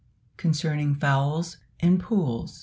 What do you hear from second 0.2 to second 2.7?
CONCERNING FOWLS AND POOLS.